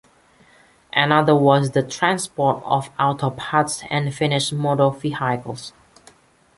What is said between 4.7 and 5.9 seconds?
vehicles.